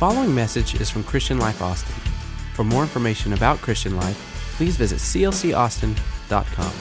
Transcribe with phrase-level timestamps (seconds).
[0.00, 1.92] following message is from Christian Life Austin.
[2.54, 4.16] For more information about Christian Life,
[4.56, 6.72] please visit clcaustin.com.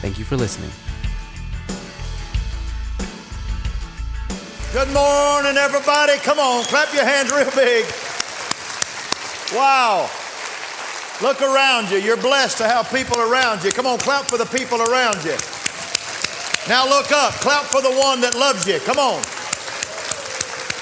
[0.00, 0.70] Thank you for listening.
[4.72, 6.18] Good morning, everybody.
[6.18, 7.84] Come on, clap your hands real big.
[9.52, 10.08] Wow.
[11.20, 11.98] Look around you.
[11.98, 13.72] You're blessed to have people around you.
[13.72, 15.34] Come on, clap for the people around you.
[16.68, 17.32] Now look up.
[17.42, 18.78] Clap for the one that loves you.
[18.78, 19.20] Come on.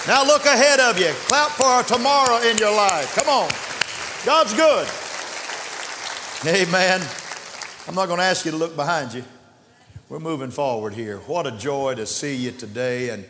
[0.07, 1.11] Now look ahead of you.
[1.29, 3.15] Clap for tomorrow in your life.
[3.15, 3.51] Come on.
[4.27, 4.87] God's good.
[6.47, 7.01] Amen.
[7.89, 9.25] I'm not going to ask you to look behind you.
[10.11, 11.21] We're moving forward here.
[11.21, 13.25] What a joy to see you today, and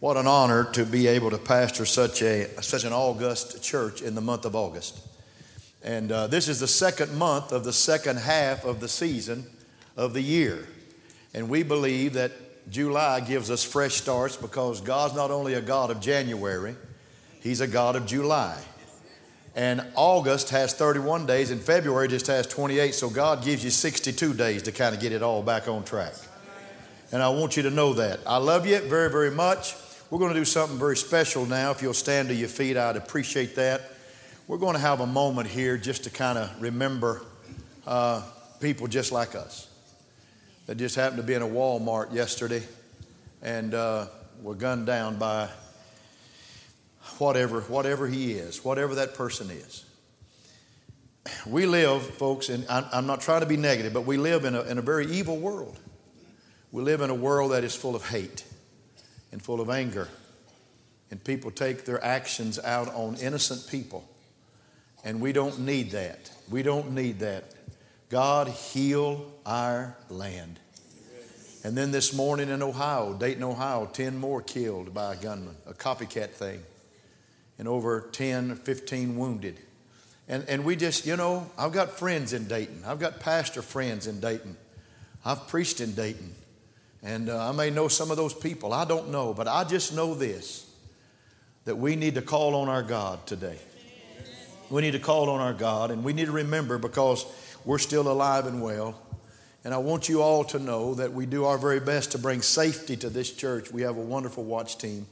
[0.00, 4.14] what an honor to be able to pastor such a such an august church in
[4.14, 5.00] the month of August.
[5.82, 9.46] And uh, this is the second month of the second half of the season
[9.96, 10.66] of the year,
[11.32, 12.32] and we believe that
[12.68, 16.76] July gives us fresh starts because God's not only a God of January,
[17.40, 18.60] He's a God of July.
[19.56, 24.34] And August has 31 days, and February just has 28, so God gives you 62
[24.34, 26.14] days to kind of get it all back on track.
[27.12, 28.20] And I want you to know that.
[28.26, 29.74] I love you very, very much.
[30.10, 31.72] We're going to do something very special now.
[31.72, 33.80] If you'll stand to your feet, I'd appreciate that.
[34.46, 37.22] We're going to have a moment here just to kind of remember
[37.86, 38.22] uh,
[38.60, 39.68] people just like us
[40.66, 42.62] that just happened to be in a Walmart yesterday
[43.42, 44.06] and uh,
[44.42, 45.48] were gunned down by
[47.18, 49.84] whatever, whatever he is, whatever that person is.
[51.46, 54.62] We live, folks, and I'm not trying to be negative, but we live in a,
[54.62, 55.78] in a very evil world.
[56.72, 58.44] We live in a world that is full of hate
[59.32, 60.08] and full of anger.
[61.10, 64.08] And people take their actions out on innocent people.
[65.04, 66.30] And we don't need that.
[66.48, 67.54] We don't need that.
[68.10, 70.58] God, heal our land.
[71.62, 75.74] And then this morning in Ohio, Dayton, Ohio, 10 more killed by a gunman, a
[75.74, 76.60] copycat thing,
[77.56, 79.60] and over 10, 15 wounded.
[80.26, 82.82] And, and we just, you know, I've got friends in Dayton.
[82.84, 84.56] I've got pastor friends in Dayton.
[85.24, 86.34] I've preached in Dayton.
[87.04, 88.72] And uh, I may know some of those people.
[88.72, 89.32] I don't know.
[89.32, 90.68] But I just know this
[91.64, 93.58] that we need to call on our God today.
[94.68, 97.26] We need to call on our God, and we need to remember because
[97.64, 99.00] we're still alive and well.
[99.64, 102.40] And I want you all to know that we do our very best to bring
[102.40, 103.70] safety to this church.
[103.70, 105.06] We have a wonderful watch team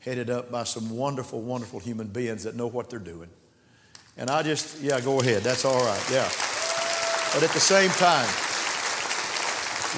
[0.00, 3.30] headed up by some wonderful, wonderful human beings that know what they're doing.
[4.16, 5.42] And I just, yeah, go ahead.
[5.42, 6.10] That's all right.
[6.10, 6.28] Yeah.
[7.32, 8.28] But at the same time,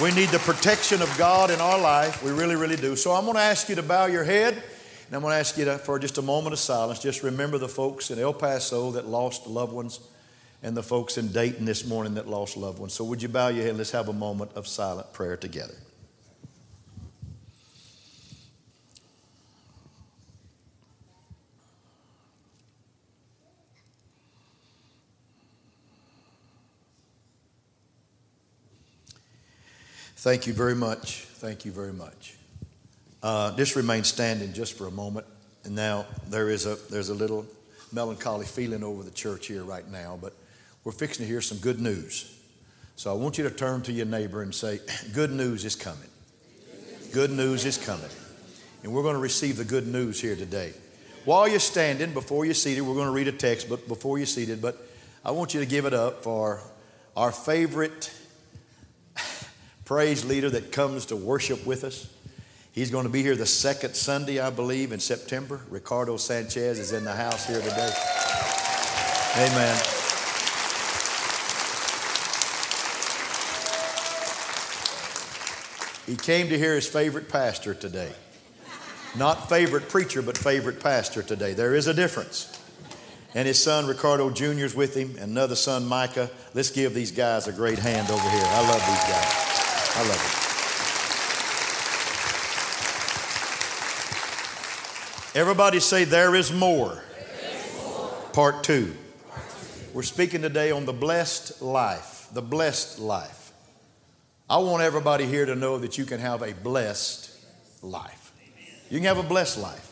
[0.01, 2.23] we need the protection of God in our life.
[2.23, 2.95] We really, really do.
[2.95, 4.53] So I'm going to ask you to bow your head.
[4.53, 7.57] And I'm going to ask you to, for just a moment of silence, just remember
[7.57, 9.99] the folks in El Paso that lost loved ones
[10.63, 12.93] and the folks in Dayton this morning that lost loved ones.
[12.93, 13.77] So, would you bow your head?
[13.77, 15.75] Let's have a moment of silent prayer together.
[30.21, 31.21] Thank you very much.
[31.21, 32.35] Thank you very much.
[33.23, 35.25] Uh, just remain standing just for a moment.
[35.63, 37.47] And now there is a there's a little
[37.91, 40.33] melancholy feeling over the church here right now, but
[40.83, 42.37] we're fixing to hear some good news.
[42.95, 44.79] So I want you to turn to your neighbor and say,
[45.13, 46.09] Good news is coming.
[47.13, 48.09] Good news is coming.
[48.83, 50.73] And we're going to receive the good news here today.
[51.25, 54.25] While you're standing, before you're seated, we're going to read a text, but before you're
[54.25, 54.77] seated, but
[55.23, 56.61] I want you to give it up for
[57.15, 58.11] our favorite
[59.85, 62.11] praise leader that comes to worship with us.
[62.71, 65.61] He's going to be here the second Sunday, I believe, in September.
[65.69, 67.93] Ricardo Sanchez is in the house here today.
[69.37, 70.00] Amen.
[76.11, 78.11] He came to hear his favorite pastor today.
[79.17, 81.53] Not favorite preacher, but favorite pastor today.
[81.53, 82.51] There is a difference.
[83.33, 84.65] And his son Ricardo Jr.
[84.65, 86.29] is with him, and another son Micah.
[86.53, 88.43] Let's give these guys a great hand over here.
[88.43, 89.95] I love these guys.
[89.95, 90.19] I love
[95.33, 95.41] them.
[95.41, 97.01] Everybody say, There is more.
[98.33, 98.93] Part two.
[99.93, 102.27] We're speaking today on the blessed life.
[102.33, 103.40] The blessed life.
[104.51, 107.31] I want everybody here to know that you can have a blessed
[107.81, 108.33] life.
[108.89, 109.87] You can have a blessed life.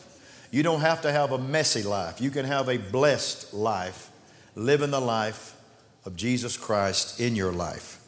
[0.50, 2.20] You don't have to have a messy life.
[2.20, 4.10] You can have a blessed life,
[4.54, 5.56] living the life
[6.04, 8.06] of Jesus Christ in your life.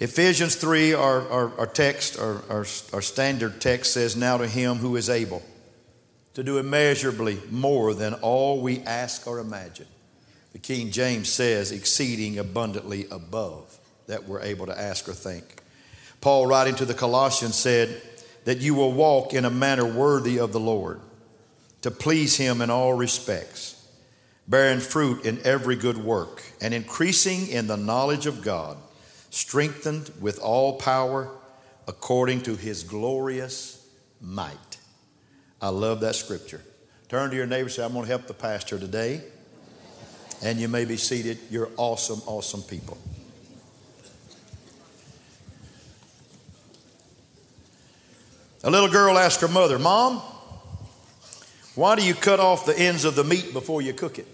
[0.00, 4.78] Ephesians 3, our, our, our text, our, our, our standard text says, Now to him
[4.78, 5.40] who is able
[6.34, 9.86] to do immeasurably more than all we ask or imagine.
[10.52, 13.78] The King James says, exceeding abundantly above
[14.08, 15.61] that we're able to ask or think.
[16.22, 18.00] Paul, writing to the Colossians, said
[18.44, 21.00] that you will walk in a manner worthy of the Lord,
[21.82, 23.88] to please Him in all respects,
[24.46, 28.78] bearing fruit in every good work, and increasing in the knowledge of God,
[29.30, 31.28] strengthened with all power
[31.88, 33.84] according to His glorious
[34.20, 34.78] might.
[35.60, 36.60] I love that scripture.
[37.08, 39.22] Turn to your neighbor and say, I'm going to help the pastor today.
[40.42, 41.38] And you may be seated.
[41.50, 42.96] You're awesome, awesome people.
[48.64, 50.22] A little girl asked her mother, Mom,
[51.74, 54.26] why do you cut off the ends of the meat before you cook it?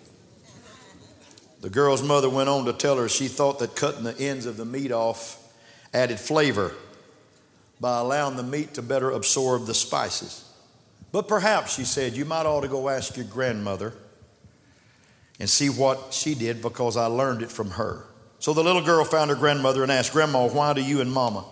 [1.60, 4.56] The girl's mother went on to tell her she thought that cutting the ends of
[4.56, 5.42] the meat off
[5.94, 6.74] added flavor
[7.80, 10.44] by allowing the meat to better absorb the spices.
[11.10, 13.94] But perhaps, she said, you might ought to go ask your grandmother
[15.40, 18.04] and see what she did because I learned it from her.
[18.40, 21.44] So the little girl found her grandmother and asked, Grandma, why do you and Mama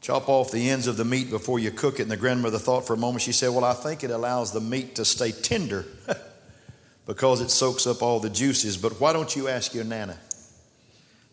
[0.00, 2.02] chop off the ends of the meat before you cook it?
[2.02, 3.22] And the grandmother thought for a moment.
[3.22, 5.84] She said, Well, I think it allows the meat to stay tender
[7.06, 8.76] because it soaks up all the juices.
[8.76, 10.18] But why don't you ask your Nana?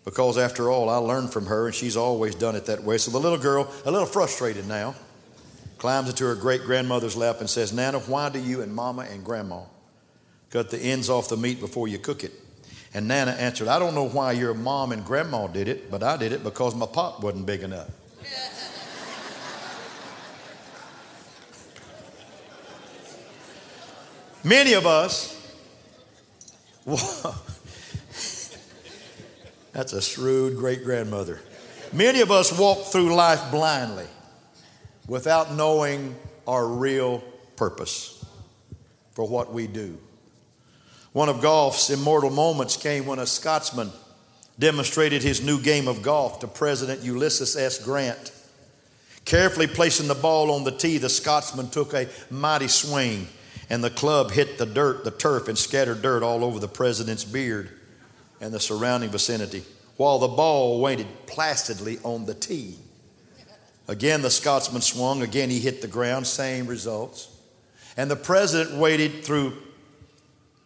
[0.05, 2.99] Because after all, I learned from her and she's always done it that way.
[2.99, 4.93] So the little girl, a little frustrated now,
[5.79, 9.25] climbs into her great grandmother's lap and says, Nana, why do you and Mama and
[9.25, 9.63] Grandma
[10.51, 12.33] cut the ends off the meat before you cook it?
[12.95, 16.15] And Nana answered, I don't know why your mom and grandma did it, but I
[16.15, 17.89] did it because my pot wasn't big enough.
[24.45, 25.35] Many of us,
[29.71, 31.41] that's a shrewd great grandmother.
[31.91, 34.05] Many of us walk through life blindly
[35.07, 36.15] without knowing
[36.47, 37.23] our real
[37.55, 38.23] purpose
[39.13, 39.97] for what we do.
[41.11, 43.89] One of golf's immortal moments came when a Scotsman
[44.59, 47.83] demonstrated his new game of golf to President Ulysses S.
[47.83, 48.31] Grant.
[49.25, 53.27] Carefully placing the ball on the tee, the Scotsman took a mighty swing,
[53.69, 57.23] and the club hit the dirt, the turf, and scattered dirt all over the president's
[57.23, 57.71] beard
[58.39, 59.63] and the surrounding vicinity,
[59.97, 62.77] while the ball waited placidly on the tee.
[63.87, 65.21] Again, the Scotsman swung.
[65.21, 66.25] Again, he hit the ground.
[66.25, 67.29] Same results.
[67.97, 69.53] And the president waited through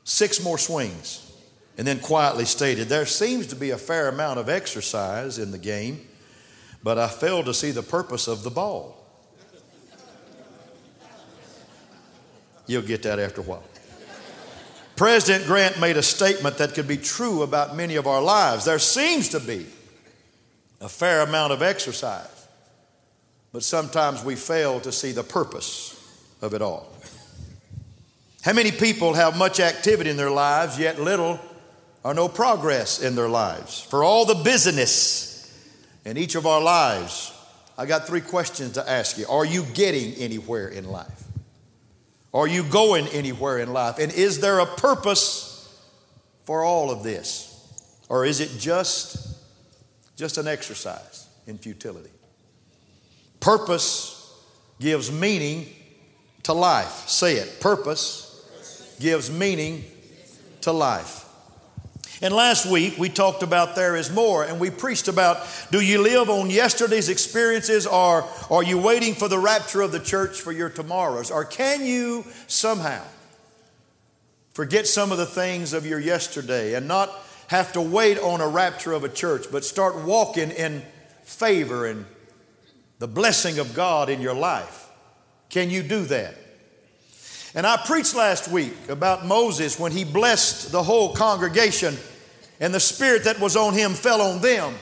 [0.03, 1.31] six more swings
[1.77, 5.57] and then quietly stated, There seems to be a fair amount of exercise in the
[5.57, 6.05] game,
[6.83, 8.98] but I fail to see the purpose of the ball.
[12.69, 13.63] You'll get that after a while.
[14.95, 18.65] President Grant made a statement that could be true about many of our lives.
[18.65, 19.65] There seems to be
[20.79, 22.47] a fair amount of exercise,
[23.51, 25.95] but sometimes we fail to see the purpose
[26.43, 26.93] of it all.
[28.43, 31.39] How many people have much activity in their lives, yet little
[32.03, 33.81] or no progress in their lives?
[33.81, 35.51] For all the busyness
[36.05, 37.33] in each of our lives,
[37.79, 39.25] I got three questions to ask you.
[39.27, 41.28] Are you getting anywhere in life?
[42.33, 43.97] Are you going anywhere in life?
[43.99, 45.79] And is there a purpose
[46.45, 47.45] for all of this?
[48.07, 49.37] Or is it just,
[50.15, 52.09] just an exercise in futility?
[53.39, 54.15] Purpose
[54.79, 55.67] gives meaning
[56.43, 57.07] to life.
[57.07, 57.59] Say it.
[57.59, 59.85] Purpose gives meaning
[60.61, 61.25] to life.
[62.21, 66.01] And last week we talked about there is more, and we preached about do you
[66.01, 70.51] live on yesterday's experiences, or are you waiting for the rapture of the church for
[70.51, 71.31] your tomorrows?
[71.31, 73.03] Or can you somehow
[74.53, 77.09] forget some of the things of your yesterday and not
[77.47, 80.83] have to wait on a rapture of a church, but start walking in
[81.23, 82.05] favor and
[82.99, 84.89] the blessing of God in your life?
[85.49, 86.35] Can you do that?
[87.55, 91.95] And I preached last week about Moses when he blessed the whole congregation
[92.59, 94.75] and the spirit that was on him fell on them.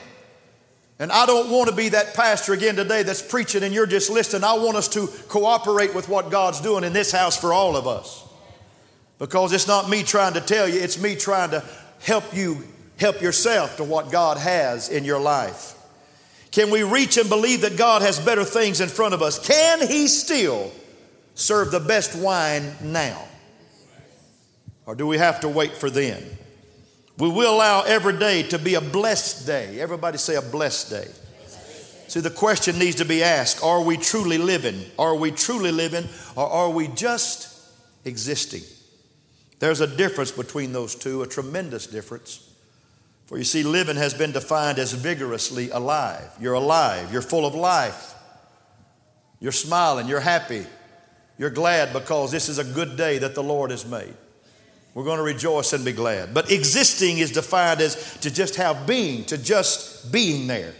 [0.98, 4.10] And I don't want to be that pastor again today that's preaching and you're just
[4.10, 4.44] listening.
[4.44, 7.86] I want us to cooperate with what God's doing in this house for all of
[7.86, 8.24] us.
[9.18, 11.64] Because it's not me trying to tell you, it's me trying to
[12.00, 12.64] help you
[12.98, 15.74] help yourself to what God has in your life.
[16.50, 19.38] Can we reach and believe that God has better things in front of us?
[19.46, 20.72] Can He still
[21.38, 23.24] serve the best wine now?
[24.86, 26.22] Or do we have to wait for then?
[27.16, 29.80] We will allow every day to be a blessed day.
[29.80, 31.08] Everybody say a blessed day.
[32.08, 34.84] See, the question needs to be asked Are we truly living?
[34.98, 36.08] Are we truly living?
[36.36, 37.54] Or are we just
[38.04, 38.62] existing?
[39.58, 42.44] There's a difference between those two, a tremendous difference.
[43.26, 46.30] For you see, living has been defined as vigorously alive.
[46.40, 48.14] You're alive, you're full of life,
[49.38, 50.64] you're smiling, you're happy,
[51.38, 54.14] you're glad because this is a good day that the Lord has made.
[54.92, 56.34] We're going to rejoice and be glad.
[56.34, 60.74] But existing is defined as to just have being, to just being there.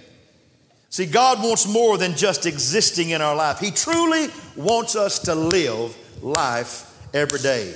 [0.90, 3.60] See, God wants more than just existing in our life.
[3.60, 7.74] He truly wants us to live life every day.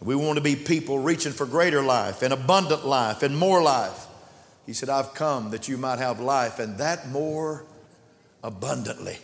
[0.00, 4.06] We want to be people reaching for greater life and abundant life and more life.
[4.66, 7.64] He said, I've come that you might have life and that more
[8.42, 9.16] abundantly.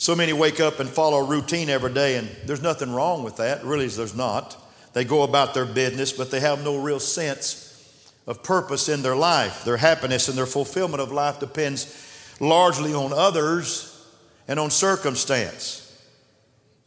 [0.00, 3.36] So many wake up and follow a routine every day, and there's nothing wrong with
[3.36, 3.62] that.
[3.62, 4.56] Really, there's not.
[4.94, 9.14] They go about their business, but they have no real sense of purpose in their
[9.14, 9.62] life.
[9.62, 14.10] Their happiness and their fulfillment of life depends largely on others
[14.48, 15.86] and on circumstance.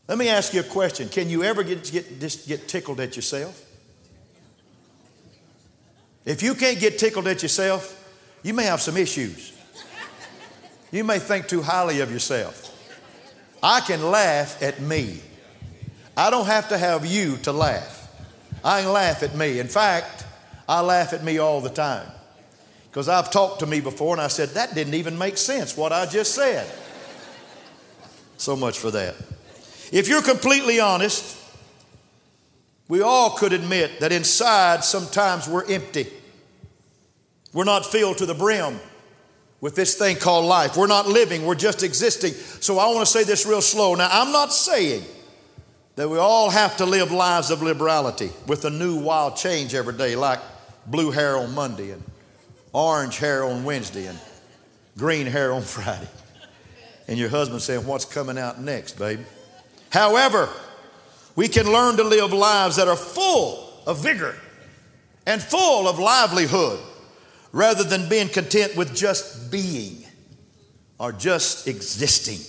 [0.07, 1.07] Let me ask you a question.
[1.07, 3.63] Can you ever get, get, just get tickled at yourself?
[6.25, 7.95] If you can't get tickled at yourself,
[8.41, 9.53] you may have some issues.
[10.91, 12.62] You may think too highly of yourself.
[13.63, 15.21] I can laugh at me.
[16.17, 18.01] I don't have to have you to laugh.
[18.63, 19.59] I can laugh at me.
[19.59, 20.25] In fact,
[20.67, 22.07] I laugh at me all the time.
[22.89, 25.93] Because I've talked to me before and I said, that didn't even make sense, what
[25.93, 26.69] I just said.
[28.37, 29.15] So much for that.
[29.91, 31.39] If you're completely honest,
[32.89, 36.07] we all could admit that inside sometimes we're empty.
[37.53, 38.79] We're not filled to the brim
[39.63, 40.75] with this thing called life.
[40.75, 42.33] We're not living, we're just existing.
[42.33, 43.95] So I want to say this real slow.
[43.95, 45.05] Now, I'm not saying
[45.95, 49.93] that we all have to live lives of liberality with a new wild change every
[49.93, 50.41] day, like
[50.85, 52.03] blue hair on Monday and
[52.73, 54.19] orange hair on Wednesday and
[54.97, 56.09] green hair on Friday.
[57.07, 59.23] And your husband saying, What's coming out next, baby?
[59.91, 60.49] However,
[61.37, 64.35] we can learn to live lives that are full of vigor
[65.25, 66.81] and full of livelihood
[67.53, 70.03] rather than being content with just being
[70.99, 72.39] or just existing.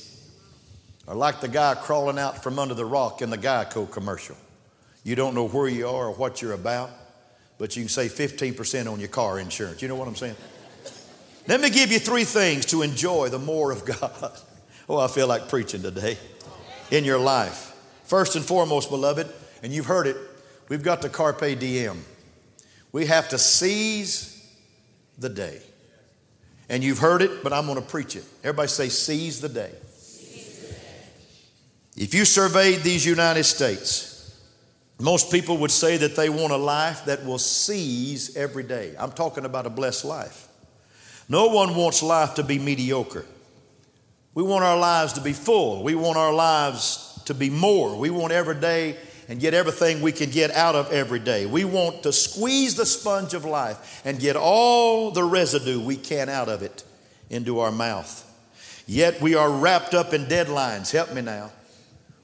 [1.06, 4.36] Or like the guy crawling out from under the rock in the Geico commercial.
[5.04, 6.90] You don't know where you are or what you're about,
[7.58, 9.82] but you can save 15% on your car insurance.
[9.82, 10.36] You know what I'm saying?
[11.46, 14.32] Let me give you three things to enjoy the more of God.
[14.86, 16.18] Oh, I feel like preaching today
[16.90, 17.74] in your life.
[18.04, 19.26] First and foremost, beloved,
[19.62, 20.18] and you've heard it,
[20.68, 22.04] we've got the carpe diem.
[22.92, 24.33] We have to seize
[25.18, 25.60] the day.
[26.68, 28.24] And you've heard it, but I'm going to preach it.
[28.42, 29.70] Everybody say, seize the day.
[31.96, 34.10] If you surveyed these United States,
[34.98, 38.94] most people would say that they want a life that will seize every day.
[38.98, 40.48] I'm talking about a blessed life.
[41.28, 43.24] No one wants life to be mediocre.
[44.34, 45.82] We want our lives to be full.
[45.84, 47.96] We want our lives to be more.
[47.96, 48.96] We want every day
[49.28, 51.46] and get everything we can get out of every day.
[51.46, 56.28] We want to squeeze the sponge of life and get all the residue we can
[56.28, 56.84] out of it
[57.30, 58.20] into our mouth.
[58.86, 60.90] Yet we are wrapped up in deadlines.
[60.90, 61.50] Help me now.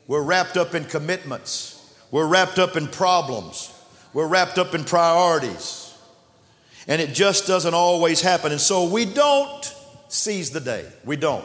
[0.07, 1.77] We're wrapped up in commitments.
[2.11, 3.73] We're wrapped up in problems.
[4.13, 5.97] We're wrapped up in priorities.
[6.89, 8.53] And it just doesn't always happen.
[8.53, 9.75] And so we don't
[10.09, 10.87] seize the day.
[11.05, 11.45] We don't.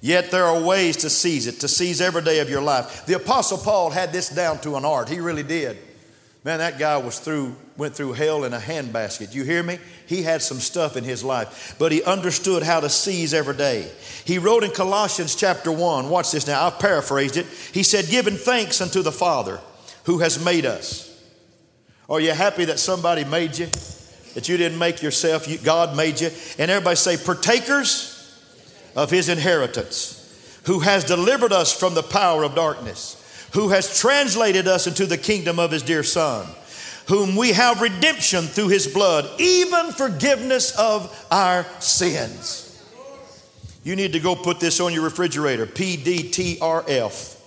[0.00, 3.06] Yet there are ways to seize it, to seize every day of your life.
[3.06, 5.08] The Apostle Paul had this down to an art.
[5.08, 5.76] He really did.
[6.44, 9.34] Man, that guy was through, went through hell in a handbasket.
[9.34, 9.78] You hear me?
[10.06, 13.90] He had some stuff in his life, but he understood how to seize every day.
[14.24, 17.46] He wrote in Colossians chapter 1, watch this now, I've paraphrased it.
[17.74, 19.60] He said, Giving thanks unto the Father
[20.04, 21.04] who has made us.
[22.08, 23.66] Are you happy that somebody made you?
[24.34, 26.30] That you didn't make yourself, you, God made you?
[26.58, 28.17] And everybody say, Partakers
[28.98, 33.14] of his inheritance, who has delivered us from the power of darkness,
[33.52, 36.44] who has translated us into the kingdom of his dear Son,
[37.06, 42.64] whom we have redemption through his blood, even forgiveness of our sins.
[43.84, 47.40] You need to go put this on your refrigerator PDTRF.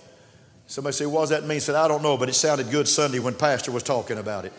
[0.66, 1.60] Somebody say, What does that mean?
[1.60, 4.54] Said, I don't know, but it sounded good Sunday when Pastor was talking about it.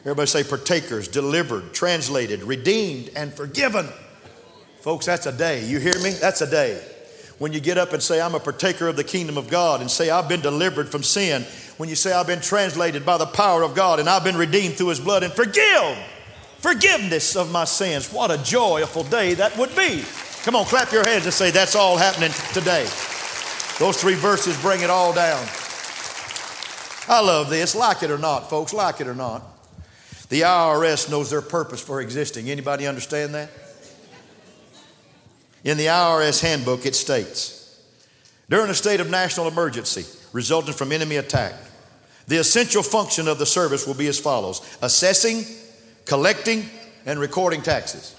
[0.00, 3.88] Everybody say, Partakers, delivered, translated, redeemed, and forgiven.
[4.86, 5.66] Folks, that's a day.
[5.66, 6.10] You hear me?
[6.10, 6.80] That's a day.
[7.38, 9.90] When you get up and say, I'm a partaker of the kingdom of God, and
[9.90, 11.42] say, I've been delivered from sin.
[11.76, 14.76] When you say, I've been translated by the power of God, and I've been redeemed
[14.76, 15.98] through his blood, and forgive,
[16.58, 18.12] forgiveness of my sins.
[18.12, 20.04] What a joyful day that would be.
[20.44, 22.84] Come on, clap your hands and say, That's all happening today.
[23.80, 25.44] Those three verses bring it all down.
[27.08, 29.42] I love this, like it or not, folks, like it or not.
[30.28, 32.48] The IRS knows their purpose for existing.
[32.50, 33.50] Anybody understand that?
[35.66, 37.76] In the IRS handbook, it states
[38.48, 41.54] during a state of national emergency resulting from enemy attack,
[42.28, 45.44] the essential function of the service will be as follows assessing,
[46.04, 46.70] collecting,
[47.04, 48.14] and recording taxes.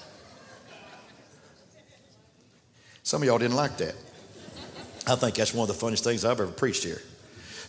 [3.04, 3.96] Some of y'all didn't like that.
[5.08, 7.01] I think that's one of the funniest things I've ever preached here.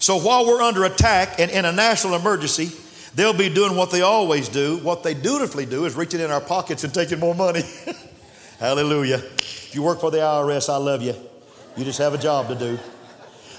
[0.01, 2.73] So while we're under attack and in a national emergency,
[3.15, 4.79] they'll be doing what they always do.
[4.79, 7.63] What they dutifully do is reaching in our pockets and taking more money.
[8.59, 9.23] Hallelujah.
[9.69, 11.15] If you work for the IRS, I love you.
[11.77, 12.79] You just have a job to do.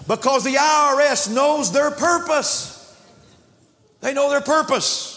[0.08, 2.98] Because the IRS knows their purpose.
[4.02, 5.16] They know their purpose.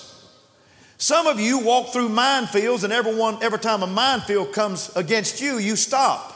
[0.99, 5.57] Some of you walk through minefields, and everyone, every time a minefield comes against you,
[5.57, 6.29] you stop.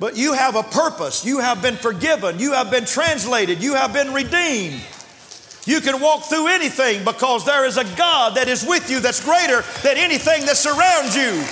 [0.00, 1.26] But you have a purpose.
[1.26, 2.38] You have been forgiven.
[2.38, 3.62] You have been translated.
[3.62, 4.80] You have been redeemed.
[5.66, 9.22] You can walk through anything because there is a God that is with you that's
[9.22, 11.44] greater than anything that surrounds you.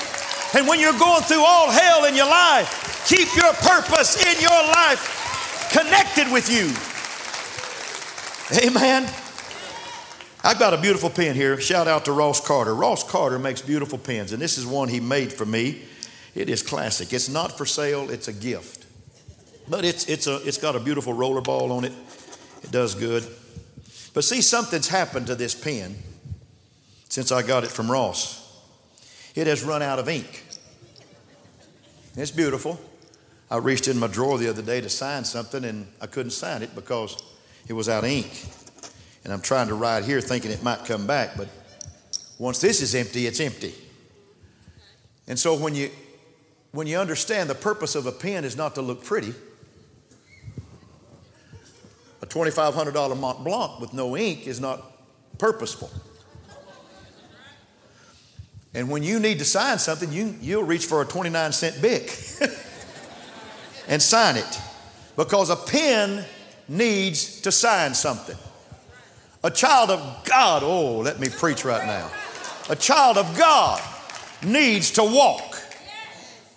[0.55, 4.51] And when you're going through all hell in your life, keep your purpose in your
[4.51, 6.69] life connected with you.
[8.69, 9.09] Amen.
[10.45, 11.59] I've got a beautiful pen here.
[11.61, 12.75] Shout out to Ross Carter.
[12.75, 15.83] Ross Carter makes beautiful pens, and this is one he made for me.
[16.35, 17.13] It is classic.
[17.13, 18.85] It's not for sale, it's a gift.
[19.69, 21.93] But it's, it's, a, it's got a beautiful roller ball on it.
[22.63, 23.23] It does good.
[24.13, 25.97] But see, something's happened to this pen
[27.09, 28.42] since I got it from Ross.
[29.35, 30.45] It has run out of ink.
[32.17, 32.79] It's beautiful.
[33.51, 36.63] I reached in my drawer the other day to sign something and I couldn't sign
[36.63, 37.17] it because
[37.69, 38.47] it was out of ink.
[39.25, 41.49] And I'm trying to write here thinking it might come back, but
[42.39, 43.75] once this is empty, it's empty.
[45.29, 45.91] And so when you
[46.73, 49.35] when you understand the purpose of a pen is not to look pretty,
[52.23, 54.83] a $2,500 Mont Blanc with no ink is not
[55.39, 55.91] purposeful.
[58.75, 62.19] And when you need to sign something, you, you'll reach for a 29 cent Bic
[63.89, 64.61] and sign it
[65.17, 66.25] because a pen
[66.69, 68.37] needs to sign something.
[69.45, 72.11] A child of God, oh, let me preach right now.
[72.71, 73.83] A child of God
[74.43, 75.57] needs to walk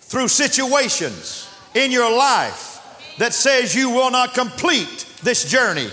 [0.00, 2.72] through situations in your life
[3.18, 5.88] that says you will not complete this journey.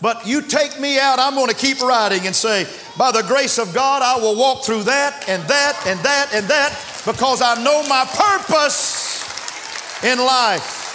[0.00, 3.58] But you take me out, I'm going to keep riding and say, by the grace
[3.58, 7.62] of God, I will walk through that and that and that and that because I
[7.62, 9.24] know my purpose
[10.04, 10.86] in life.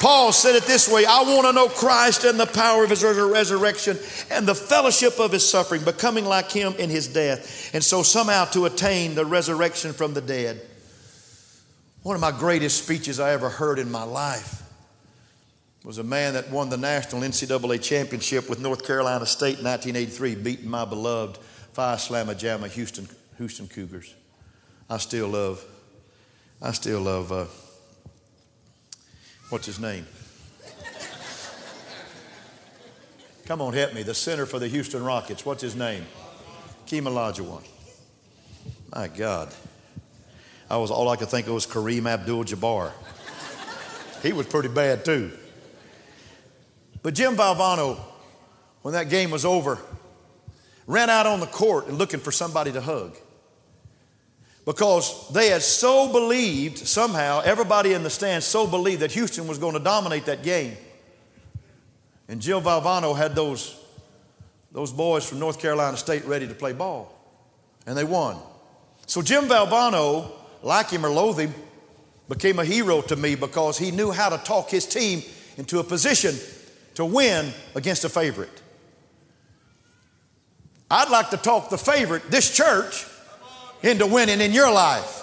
[0.00, 3.02] Paul said it this way I want to know Christ and the power of his
[3.02, 3.96] resurrection
[4.30, 8.44] and the fellowship of his suffering, becoming like him in his death, and so somehow
[8.46, 10.60] to attain the resurrection from the dead.
[12.02, 14.65] One of my greatest speeches I ever heard in my life
[15.86, 20.34] was a man that won the national NCAA championship with North Carolina State in 1983,
[20.34, 21.38] beating my beloved
[21.74, 24.12] Phi Slamma Jamma Houston, Houston Cougars.
[24.90, 25.64] I still love,
[26.60, 27.44] I still love, uh,
[29.48, 30.04] what's his name?
[33.44, 34.02] Come on, help me.
[34.02, 35.46] The center for the Houston Rockets.
[35.46, 36.04] What's his name?
[36.88, 37.64] Keem Olajuwon.
[38.92, 39.54] My God.
[40.68, 42.90] I was all I could think of was Kareem Abdul-Jabbar.
[44.24, 45.30] he was pretty bad too.
[47.06, 48.00] But Jim Valvano,
[48.82, 49.78] when that game was over,
[50.88, 53.16] ran out on the court looking for somebody to hug.
[54.64, 59.56] Because they had so believed, somehow, everybody in the stands so believed that Houston was
[59.56, 60.76] going to dominate that game.
[62.26, 63.80] And Jim Valvano had those,
[64.72, 67.16] those boys from North Carolina State ready to play ball.
[67.86, 68.36] And they won.
[69.06, 71.54] So Jim Valvano, like him or loathe him,
[72.28, 75.22] became a hero to me because he knew how to talk his team
[75.56, 76.34] into a position
[76.96, 78.62] to win against a favorite.
[80.90, 83.06] I'd like to talk the favorite, this church,
[83.82, 85.22] into winning in your life.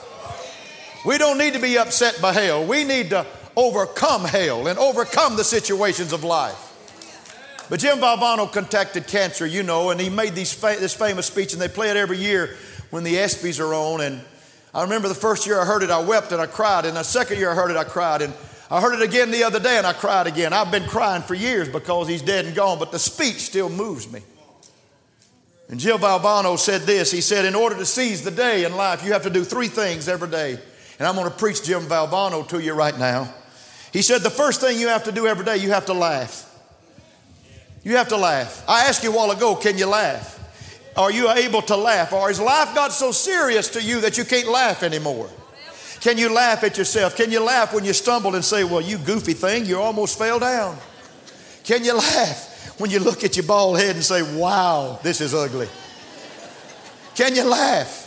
[1.06, 2.66] We don't need to be upset by hell.
[2.66, 6.70] We need to overcome hell and overcome the situations of life.
[7.70, 11.62] But Jim Valvano contacted cancer, you know, and he made fa- this famous speech, and
[11.62, 12.56] they play it every year
[12.90, 14.02] when the ESPYs are on.
[14.02, 14.22] And
[14.74, 16.86] I remember the first year I heard it, I wept and I cried.
[16.86, 18.22] And the second year I heard it, I cried.
[18.22, 18.34] And
[18.74, 20.52] I heard it again the other day and I cried again.
[20.52, 24.12] I've been crying for years because he's dead and gone, but the speech still moves
[24.12, 24.22] me.
[25.70, 29.06] And Jim Valvano said this He said, In order to seize the day in life,
[29.06, 30.58] you have to do three things every day.
[30.98, 33.32] And I'm going to preach Jim Valvano to you right now.
[33.92, 36.50] He said, The first thing you have to do every day, you have to laugh.
[37.84, 38.64] You have to laugh.
[38.68, 40.40] I asked you a while ago, can you laugh?
[40.98, 42.12] Are you able to laugh?
[42.12, 45.30] Or is life got so serious to you that you can't laugh anymore?
[46.04, 47.16] Can you laugh at yourself?
[47.16, 50.38] Can you laugh when you stumble and say, Well, you goofy thing, you almost fell
[50.38, 50.78] down?
[51.63, 55.34] Can you laugh when you look at your bald head and say, Wow, this is
[55.34, 55.70] ugly?
[57.16, 58.02] Can you laugh?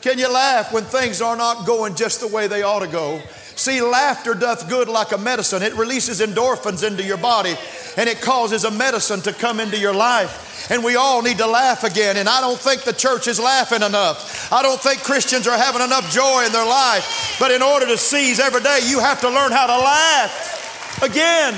[0.00, 3.20] Can you laugh when things are not going just the way they ought to go?
[3.56, 5.64] See, laughter doth good like a medicine.
[5.64, 7.56] It releases endorphins into your body
[7.96, 10.70] and it causes a medicine to come into your life.
[10.70, 12.16] And we all need to laugh again.
[12.16, 14.52] And I don't think the church is laughing enough.
[14.52, 17.36] I don't think Christians are having enough joy in their life.
[17.40, 21.54] But in order to seize every day, you have to learn how to laugh again.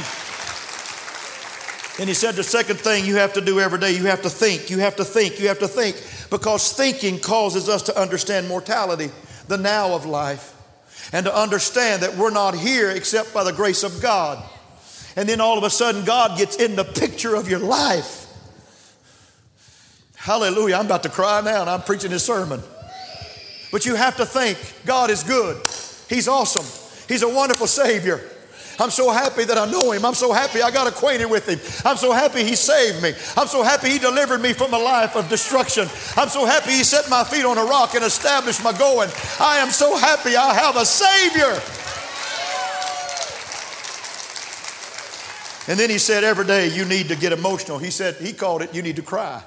[1.98, 4.30] And he said the second thing you have to do every day, you have to
[4.30, 8.48] think, you have to think, you have to think, because thinking causes us to understand
[8.48, 9.10] mortality,
[9.48, 10.56] the now of life,
[11.12, 14.42] and to understand that we're not here except by the grace of God.
[15.16, 18.26] And then all of a sudden, God gets in the picture of your life.
[20.16, 20.76] Hallelujah.
[20.76, 22.62] I'm about to cry now and I'm preaching this sermon.
[23.72, 25.56] But you have to think God is good.
[26.08, 26.66] He's awesome.
[27.08, 28.20] He's a wonderful Savior.
[28.78, 30.04] I'm so happy that I know him.
[30.04, 31.58] I'm so happy I got acquainted with him.
[31.84, 33.12] I'm so happy he saved me.
[33.36, 35.88] I'm so happy he delivered me from a life of destruction.
[36.16, 39.10] I'm so happy he set my feet on a rock and established my going.
[39.40, 41.60] I am so happy I have a Savior.
[45.68, 47.78] And then he said, every day you need to get emotional.
[47.78, 49.42] He said, he called it, you need to cry.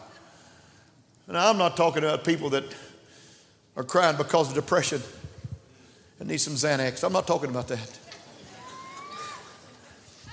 [1.27, 2.63] Now, I'm not talking about people that
[3.75, 5.01] are crying because of depression
[6.19, 7.03] and need some Xanax.
[7.03, 7.99] I'm not talking about that.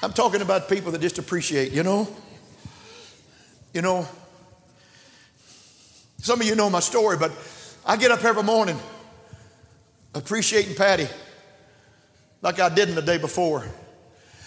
[0.02, 2.08] I'm talking about people that just appreciate, you know?
[3.72, 4.06] You know,
[6.18, 7.32] some of you know my story, but
[7.86, 8.78] I get up every morning
[10.14, 11.08] appreciating Patty
[12.42, 13.64] like I didn't the day before.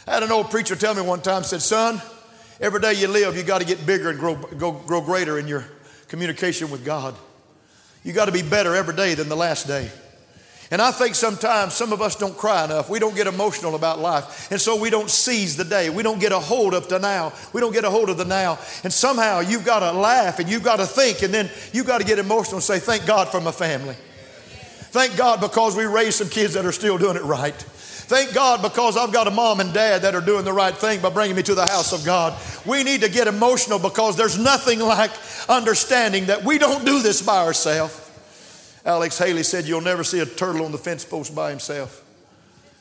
[0.07, 2.01] I had an old preacher tell me one time, said, son,
[2.61, 5.47] every day you live, you got to get bigger and grow, grow, grow greater in
[5.47, 5.65] your
[6.07, 7.15] communication with God.
[8.03, 9.89] You got to be better every day than the last day.
[10.71, 12.89] And I think sometimes some of us don't cry enough.
[12.89, 14.51] We don't get emotional about life.
[14.51, 15.89] And so we don't seize the day.
[15.89, 17.33] We don't get a hold of the now.
[17.53, 18.57] We don't get a hold of the now.
[18.83, 21.99] And somehow you've got to laugh and you've got to think and then you've got
[21.99, 23.95] to get emotional and say, Thank God for my family.
[24.89, 27.65] Thank God because we raised some kids that are still doing it right.
[28.07, 31.01] Thank God because I've got a mom and dad that are doing the right thing
[31.01, 32.39] by bringing me to the house of God.
[32.63, 35.09] We need to get emotional because there's nothing like
[35.49, 37.99] understanding that we don't do this by ourselves.
[38.85, 42.03] Alex Haley said, You'll never see a turtle on the fence post by himself.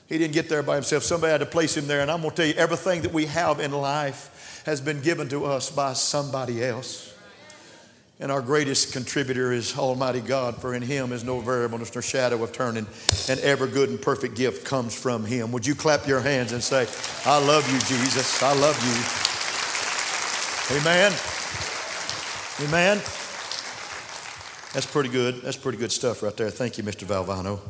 [0.08, 1.02] He didn't get there by himself.
[1.02, 2.02] Somebody had to place him there.
[2.02, 5.30] And I'm going to tell you, everything that we have in life has been given
[5.30, 7.13] to us by somebody else.
[8.20, 12.42] And our greatest contributor is Almighty God, for in Him is no variableness nor shadow
[12.44, 12.87] of turning,
[13.29, 15.50] and every good and perfect gift comes from Him.
[15.50, 16.87] Would you clap your hands and say,
[17.29, 18.40] I love you, Jesus.
[18.42, 19.24] I love you.
[20.79, 21.12] Amen.
[22.62, 22.96] Amen.
[24.72, 25.42] That's pretty good.
[25.42, 26.50] That's pretty good stuff right there.
[26.50, 27.05] Thank you, Mr.
[27.05, 27.61] Valvano.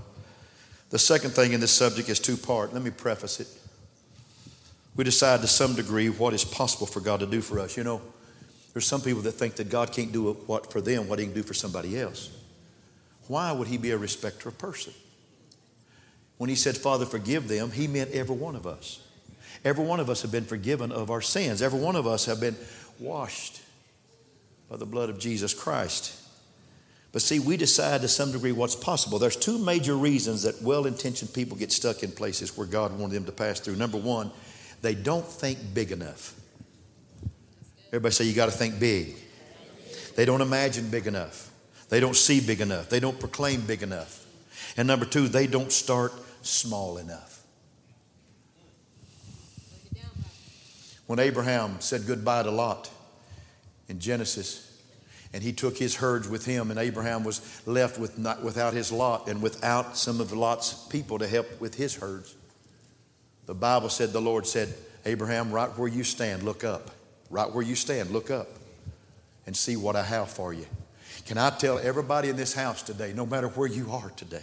[0.91, 2.73] The second thing in this subject is two part.
[2.73, 3.49] Let me preface it.
[4.95, 7.77] We decide to some degree what is possible for God to do for us.
[7.77, 8.01] You know,
[8.75, 11.35] there's some people that think that God can't do what for them what he can
[11.35, 12.31] do for somebody else.
[13.29, 14.93] Why would he be a respecter of person?
[16.37, 19.01] When he said, Father, forgive them, he meant every one of us.
[19.65, 21.63] Every one of us have been forgiven of our sins.
[21.63, 22.57] Every one of us have been
[22.99, 23.63] washed
[24.69, 26.21] by the blood of Jesus Christ.
[27.13, 29.21] But see, we decide to some degree what's possible.
[29.21, 33.15] There's two major reasons that well intentioned people get stuck in places where God wanted
[33.15, 33.77] them to pass through.
[33.77, 34.33] Number one,
[34.83, 36.35] they don't think big enough.
[37.95, 39.15] Everybody say you got to think big.
[40.17, 41.53] They don't imagine big enough.
[41.91, 42.89] They don't see big enough.
[42.89, 44.27] They don't proclaim big enough.
[44.77, 47.41] And number two, they don't start small enough.
[51.07, 52.91] When Abraham said goodbye to Lot
[53.89, 54.77] in Genesis,
[55.33, 58.91] and he took his herds with him, and Abraham was left with not, without his
[58.91, 62.35] lot and without some of Lot's people to help with his herds.
[63.47, 64.75] The Bible said, the Lord said,
[65.07, 66.91] Abraham, right where you stand, look up.
[67.31, 68.49] Right where you stand, look up
[69.47, 70.67] and see what I have for you.
[71.27, 74.43] Can I tell everybody in this house today, no matter where you are today,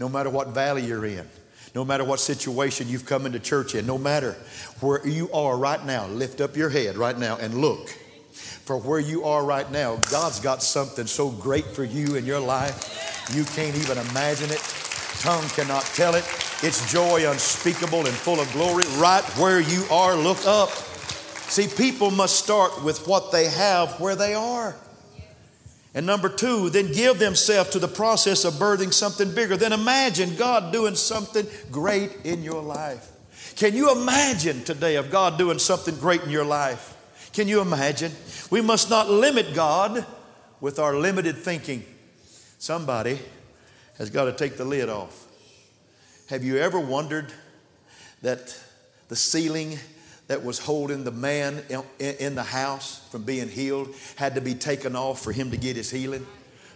[0.00, 1.28] no matter what valley you're in,
[1.74, 4.32] no matter what situation you've come into church in, no matter
[4.80, 9.00] where you are right now, lift up your head right now and look for where
[9.00, 9.96] you are right now.
[10.10, 14.62] God's got something so great for you in your life, you can't even imagine it.
[15.20, 16.24] Tongue cannot tell it.
[16.62, 18.84] It's joy unspeakable and full of glory.
[18.96, 20.70] Right where you are, look up.
[21.54, 24.74] See, people must start with what they have where they are.
[25.94, 29.56] And number two, then give themselves to the process of birthing something bigger.
[29.56, 33.08] Then imagine God doing something great in your life.
[33.54, 36.96] Can you imagine today of God doing something great in your life?
[37.32, 38.10] Can you imagine?
[38.50, 40.04] We must not limit God
[40.60, 41.84] with our limited thinking.
[42.58, 43.20] Somebody
[43.98, 45.24] has got to take the lid off.
[46.30, 47.32] Have you ever wondered
[48.22, 48.60] that
[49.06, 49.78] the ceiling
[50.26, 51.62] that was holding the man
[51.98, 55.76] in the house from being healed had to be taken off for him to get
[55.76, 56.26] his healing?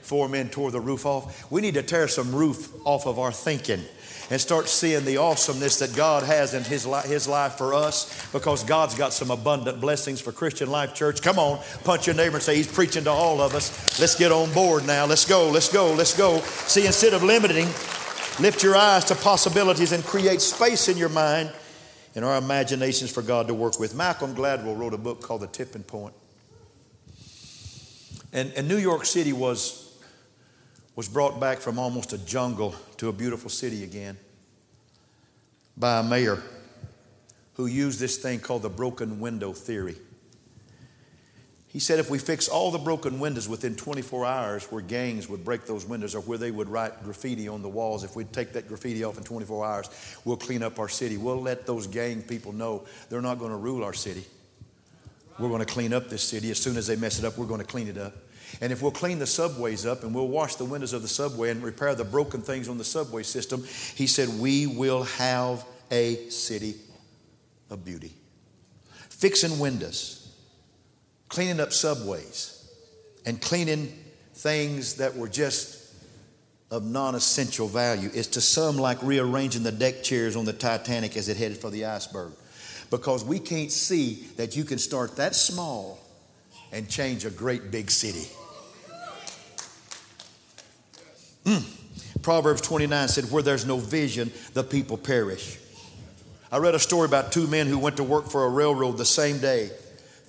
[0.03, 1.51] Four men tore the roof off.
[1.51, 3.83] We need to tear some roof off of our thinking
[4.31, 8.31] and start seeing the awesomeness that God has in His, li- His life for us
[8.33, 11.23] because God's got some abundant blessings for Christian Life Church.
[11.23, 14.01] Come on, punch your neighbor and say, He's preaching to all of us.
[14.01, 15.07] Let's get on board now.
[15.07, 16.41] Let's go, let's go, let's go.
[16.41, 17.67] See, instead of limiting,
[18.41, 21.51] lift your eyes to possibilities and create space in your mind
[22.15, 23.95] and our imaginations for God to work with.
[23.95, 26.15] Malcolm Gladwell wrote a book called The Tipping Point.
[28.33, 29.89] And, and New York City was
[30.99, 34.17] was brought back from almost a jungle to a beautiful city again
[35.77, 36.43] by a mayor
[37.55, 39.95] who used this thing called the broken window theory.
[41.69, 45.45] He said if we fix all the broken windows within 24 hours, where gangs would
[45.45, 48.55] break those windows or where they would write graffiti on the walls, if we'd take
[48.55, 51.19] that graffiti off in 24 hours, we'll clean up our city.
[51.19, 54.25] We'll let those gang people know they're not going to rule our city.
[55.39, 56.51] We're going to clean up this city.
[56.51, 58.15] As soon as they mess it up, we're going to clean it up.
[58.63, 61.51] And if we'll clean the subways up and we'll wash the windows of the subway
[61.51, 63.63] and repair the broken things on the subway system,
[63.95, 66.77] he said, we will have a city
[67.71, 68.15] of beauty.
[69.11, 70.18] Fixing windows,
[71.29, 72.55] cleaning up subways,
[73.27, 73.93] and cleaning
[74.35, 75.79] things that were just
[76.71, 81.17] of non essential value is to some like rearranging the deck chairs on the Titanic
[81.17, 82.33] as it headed for the iceberg.
[82.91, 85.99] Because we can't see that you can start that small
[86.73, 88.29] and change a great big city.
[91.45, 92.23] Mm.
[92.23, 95.59] Proverbs 29 said, Where there's no vision, the people perish.
[96.51, 99.05] I read a story about two men who went to work for a railroad the
[99.05, 99.71] same day.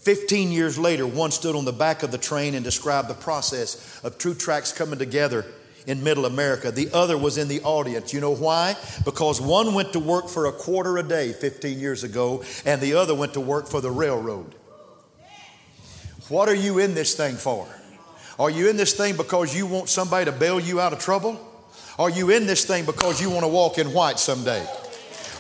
[0.01, 3.99] 15 years later, one stood on the back of the train and described the process
[4.03, 5.45] of two tracks coming together
[5.87, 6.71] in middle America.
[6.71, 8.13] The other was in the audience.
[8.13, 8.75] You know why?
[9.03, 12.93] Because one went to work for a quarter a day 15 years ago, and the
[12.93, 14.55] other went to work for the railroad.
[16.29, 17.67] What are you in this thing for?
[18.37, 21.45] Are you in this thing because you want somebody to bail you out of trouble?
[21.97, 24.65] Are you in this thing because you want to walk in white someday?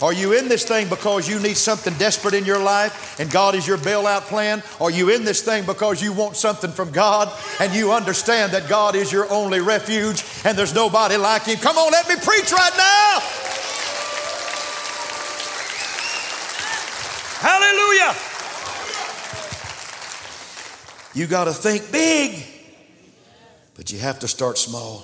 [0.01, 3.53] Are you in this thing because you need something desperate in your life and God
[3.53, 4.63] is your bailout plan?
[4.79, 8.69] Are you in this thing because you want something from God and you understand that
[8.69, 11.57] God is your only refuge and there's nobody like Him?
[11.57, 13.19] Come on, let me preach right now.
[17.41, 18.15] Hallelujah.
[21.13, 22.41] You got to think big,
[23.75, 25.03] but you have to start small.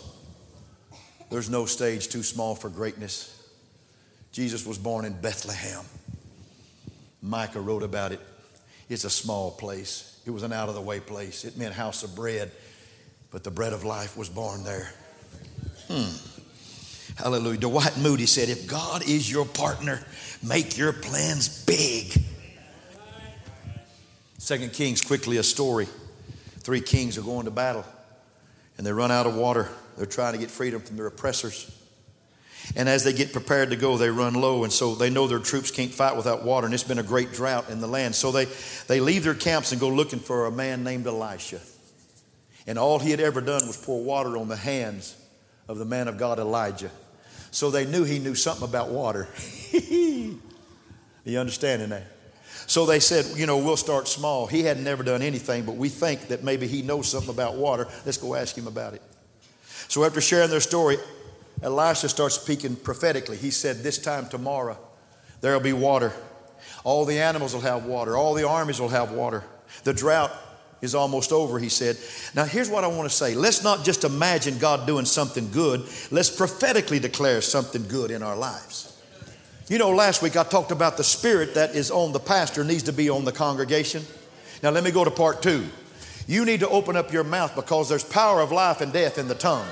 [1.29, 3.34] There's no stage too small for greatness.
[4.35, 5.85] Jesus was born in Bethlehem.
[7.21, 8.19] Micah wrote about it.
[8.89, 11.45] It's a small place, it was an out of the way place.
[11.45, 12.51] It meant house of bread,
[13.31, 14.91] but the bread of life was born there.
[15.87, 16.17] Hmm.
[17.15, 17.59] Hallelujah.
[17.59, 20.05] Dwight Moody said, If God is your partner,
[20.43, 22.21] make your plans big.
[24.37, 25.87] Second Kings, quickly a story.
[26.59, 27.85] Three kings are going to battle
[28.77, 29.69] and they run out of water.
[29.95, 31.71] They're trying to get freedom from their oppressors.
[32.75, 34.63] And as they get prepared to go, they run low.
[34.63, 36.65] And so they know their troops can't fight without water.
[36.65, 38.15] And it's been a great drought in the land.
[38.15, 38.45] So they,
[38.87, 41.59] they leave their camps and go looking for a man named Elisha.
[42.67, 45.15] And all he had ever done was pour water on the hands
[45.67, 46.91] of the man of God, Elijah.
[47.51, 49.27] So they knew he knew something about water.
[49.71, 50.39] you
[51.37, 52.03] understanding that?
[52.67, 54.47] So they said, you know, we'll start small.
[54.47, 57.87] He had never done anything, but we think that maybe he knows something about water.
[58.05, 59.01] Let's go ask him about it.
[59.87, 60.97] So after sharing their story,
[61.65, 63.37] Elisha starts speaking prophetically.
[63.37, 64.77] He said, This time tomorrow,
[65.41, 66.13] there'll be water.
[66.83, 68.15] All the animals will have water.
[68.15, 69.43] All the armies will have water.
[69.83, 70.31] The drought
[70.83, 71.97] is almost over, he said.
[72.35, 73.33] Now, here's what I want to say.
[73.33, 78.37] Let's not just imagine God doing something good, let's prophetically declare something good in our
[78.37, 78.91] lives.
[79.67, 82.83] You know, last week I talked about the spirit that is on the pastor needs
[82.83, 84.03] to be on the congregation.
[84.61, 85.65] Now, let me go to part two.
[86.27, 89.27] You need to open up your mouth because there's power of life and death in
[89.27, 89.67] the tongue.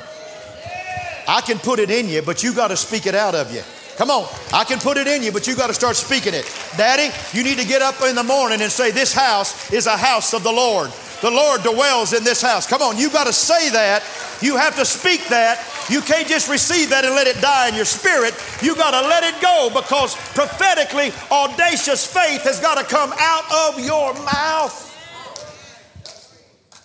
[1.28, 3.62] I can put it in you, but you got to speak it out of you.
[3.98, 4.28] Come on.
[4.52, 6.46] I can put it in you, but you got to start speaking it.
[6.78, 9.98] Daddy, you need to get up in the morning and say, This house is a
[9.98, 10.92] house of the Lord.
[11.22, 12.68] The Lord dwells in this house.
[12.68, 14.04] Come on, you got to say that.
[14.42, 15.64] You have to speak that.
[15.90, 18.34] You can't just receive that and let it die in your spirit.
[18.62, 23.70] You got to let it go because prophetically, audacious faith has got to come out
[23.70, 24.90] of your mouth.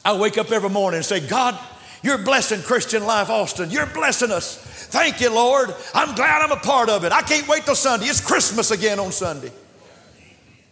[0.05, 1.59] I wake up every morning and say, God,
[2.03, 3.71] you're blessing Christian Life Austin.
[3.71, 4.57] You're blessing us.
[4.91, 5.75] Thank you, Lord.
[5.95, 7.13] I'm glad I'm a part of it.
[7.13, 8.07] I can't wait till Sunday.
[8.07, 9.51] It's Christmas again on Sunday.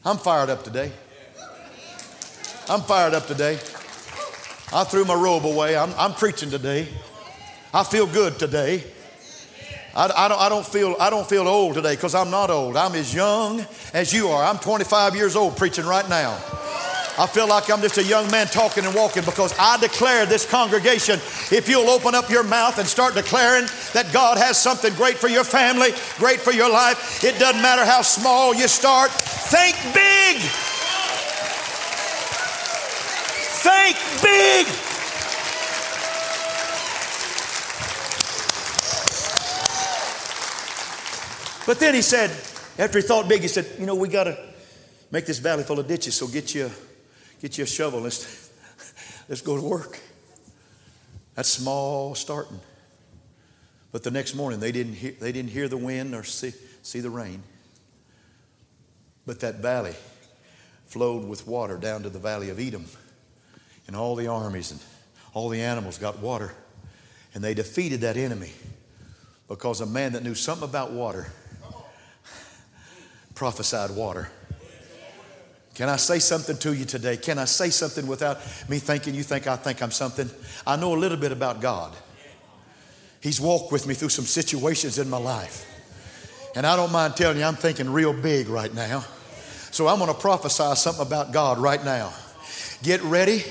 [0.04, 0.92] I'm fired up today.
[2.68, 3.54] I'm fired up today.
[4.72, 5.76] I threw my robe away.
[5.76, 6.88] I'm, I'm preaching today.
[7.74, 8.84] I feel good today.
[9.94, 12.76] I, I, don't, I, don't, feel, I don't feel old today because I'm not old.
[12.76, 14.44] I'm as young as you are.
[14.44, 16.38] I'm 25 years old preaching right now.
[17.18, 20.44] I feel like I'm just a young man talking and walking because I declare this
[20.44, 21.14] congregation,
[21.50, 25.28] if you'll open up your mouth and start declaring that God has something great for
[25.28, 30.42] your family, great for your life, it doesn't matter how small you start, think big.
[33.64, 34.66] Think big.
[41.66, 42.30] But then he said,
[42.78, 44.38] after he thought big, he said, You know, we got to
[45.10, 46.70] make this valley full of ditches, so get you
[47.40, 48.00] Get you a shovel.
[48.00, 48.50] Let's,
[49.28, 50.00] let's go to work.
[51.34, 52.60] That's small starting.
[53.92, 57.00] But the next morning, they didn't hear, they didn't hear the wind or see, see
[57.00, 57.42] the rain.
[59.26, 59.94] But that valley
[60.86, 62.86] flowed with water down to the valley of Edom.
[63.86, 64.80] And all the armies and
[65.34, 66.52] all the animals got water.
[67.34, 68.52] And they defeated that enemy
[69.48, 71.30] because a man that knew something about water
[73.36, 74.30] prophesied water.
[75.76, 77.18] Can I say something to you today?
[77.18, 80.30] Can I say something without me thinking you think I think I'm something?
[80.66, 81.94] I know a little bit about God.
[83.20, 85.66] He's walked with me through some situations in my life.
[86.56, 89.04] And I don't mind telling you, I'm thinking real big right now.
[89.70, 92.14] So I'm going to prophesy something about God right now.
[92.82, 93.42] Get ready.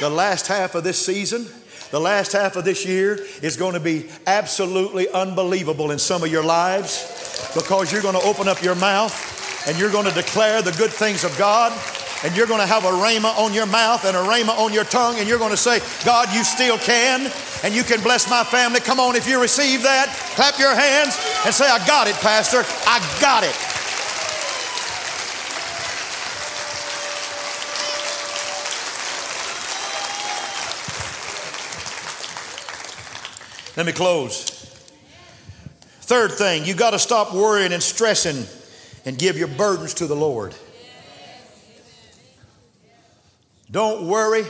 [0.00, 1.46] The last half of this season,
[1.92, 6.32] the last half of this year is going to be absolutely unbelievable in some of
[6.32, 9.33] your lives because you're going to open up your mouth
[9.66, 11.72] and you're going to declare the good things of God
[12.24, 14.84] and you're going to have a rhema on your mouth and a rhema on your
[14.84, 17.30] tongue, and you're going to say, God, you still can,
[17.62, 18.80] and you can bless my family.
[18.80, 22.64] Come on, if you receive that, clap your hands and say, I got it, Pastor.
[22.86, 23.54] I got it.
[33.76, 34.50] Let me close.
[36.00, 38.46] Third thing, you got to stop worrying and stressing
[39.04, 40.54] and give your burdens to the Lord.
[43.70, 44.44] Don't worry.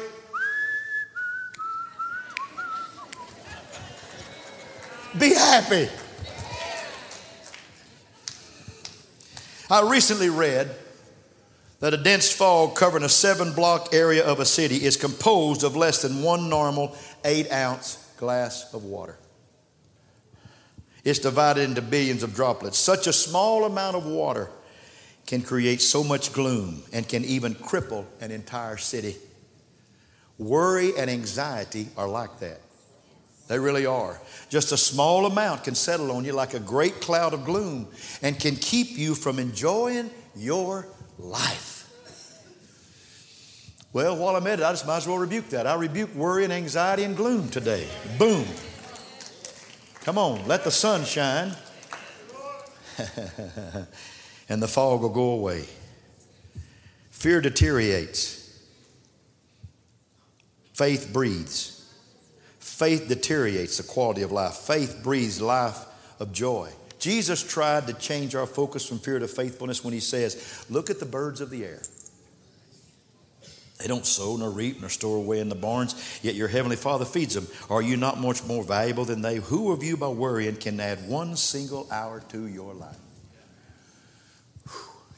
[5.18, 5.88] Be happy.
[9.70, 10.74] I recently read
[11.80, 15.76] that a dense fog covering a seven block area of a city is composed of
[15.76, 19.16] less than one normal eight ounce glass of water.
[21.04, 22.78] It's divided into billions of droplets.
[22.78, 24.50] Such a small amount of water
[25.26, 29.16] can create so much gloom and can even cripple an entire city.
[30.38, 32.60] Worry and anxiety are like that.
[33.46, 34.18] They really are.
[34.48, 37.86] Just a small amount can settle on you like a great cloud of gloom
[38.22, 40.88] and can keep you from enjoying your
[41.18, 41.72] life.
[43.92, 45.66] Well, while I'm at it, I just might as well rebuke that.
[45.66, 47.86] I rebuke worry and anxiety and gloom today.
[48.18, 48.46] Boom.
[50.04, 51.52] Come on, let the sun shine.
[54.48, 55.64] and the fog will go away.
[57.10, 58.62] Fear deteriorates.
[60.74, 61.90] Faith breathes.
[62.58, 64.54] Faith deteriorates the quality of life.
[64.54, 65.86] Faith breathes life
[66.20, 66.70] of joy.
[66.98, 71.00] Jesus tried to change our focus from fear to faithfulness when he says, Look at
[71.00, 71.80] the birds of the air.
[73.78, 77.04] They don't sow nor reap nor store away in the barns, yet your heavenly Father
[77.04, 77.48] feeds them.
[77.68, 79.36] Are you not much more valuable than they?
[79.36, 82.96] Who of you by worrying can add one single hour to your life?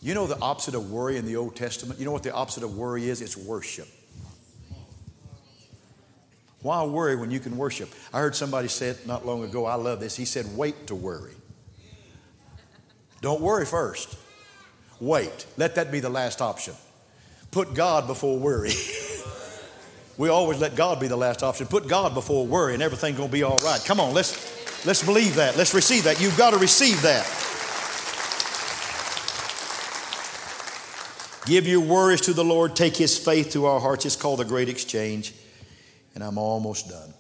[0.01, 1.99] You know the opposite of worry in the Old Testament?
[1.99, 3.21] You know what the opposite of worry is?
[3.21, 3.89] It's worship.
[6.63, 7.93] Why worry when you can worship?
[8.13, 9.67] I heard somebody say it not long ago.
[9.67, 10.17] I love this.
[10.17, 11.35] He said, wait to worry.
[13.21, 14.17] Don't worry first.
[14.99, 15.47] Wait.
[15.57, 16.75] Let that be the last option.
[17.57, 18.75] Put God before worry.
[20.19, 21.67] we always let God be the last option.
[21.67, 23.83] Put God before worry and everything's going to be all right.
[23.83, 25.57] Come on, let's let's believe that.
[25.57, 26.21] Let's receive that.
[26.21, 27.25] You've got to receive that.
[31.47, 32.77] Give your worries to the Lord.
[32.77, 34.05] Take his faith to our hearts.
[34.05, 35.33] It's called the great exchange.
[36.15, 37.15] And I'm almost done.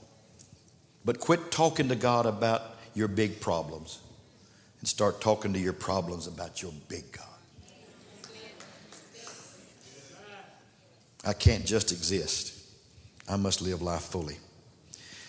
[1.03, 2.61] But quit talking to God about
[2.93, 4.01] your big problems
[4.81, 7.36] and start talking to your problems about your big God.
[11.27, 12.55] I can't just exist.
[13.29, 14.37] I must live life fully.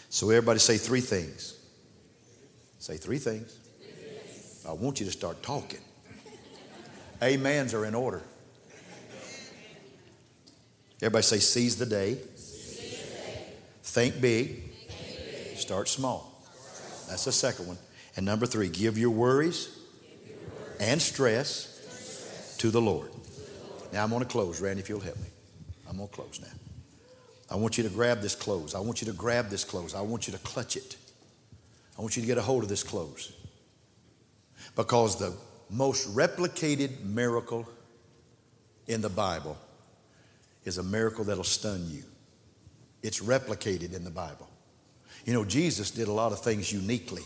[0.10, 1.57] So, everybody say three things.
[2.77, 3.57] Say three things.
[4.67, 5.79] I want you to start talking.
[7.21, 8.21] Amens are in order.
[11.01, 12.17] Everybody say, seize the day.
[13.83, 14.63] Think big.
[15.55, 16.43] Start small.
[17.10, 17.77] That's the second one.
[18.15, 19.75] And number three, give your worries
[20.79, 23.10] and stress to the Lord.
[23.91, 24.62] Now I'm going to close.
[24.62, 25.27] Randy, if you'll help me.
[25.89, 26.47] I'm going to close now.
[27.50, 28.76] I want you to grab this close.
[28.76, 29.95] I want you to grab this close.
[29.95, 30.97] I want you to clutch it.
[31.97, 33.31] I want you to get a hold of this close.
[34.75, 35.33] Because the
[35.69, 37.67] most replicated miracle
[38.88, 39.58] in the Bible
[40.65, 42.04] is a miracle that'll stun you.
[43.02, 44.50] It's replicated in the Bible.
[45.25, 47.23] You know, Jesus did a lot of things uniquely.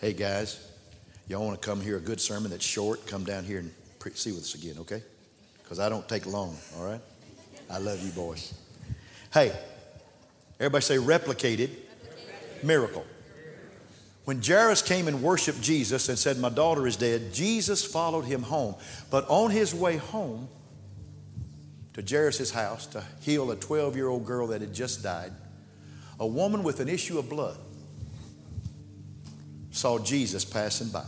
[0.00, 0.68] Hey, guys,
[1.28, 3.06] y'all want to come hear a good sermon that's short?
[3.06, 5.02] Come down here and pre- see with us again, okay?
[5.72, 7.00] Because I don't take long, all right?
[7.70, 8.52] I love you, boys.
[9.32, 9.58] Hey,
[10.60, 11.70] everybody say replicated
[12.62, 13.06] miracle.
[14.26, 18.42] When Jairus came and worshiped Jesus and said, My daughter is dead, Jesus followed him
[18.42, 18.74] home.
[19.10, 20.46] But on his way home
[21.94, 25.32] to Jairus' house to heal a 12 year old girl that had just died,
[26.20, 27.56] a woman with an issue of blood
[29.70, 31.06] saw Jesus passing by.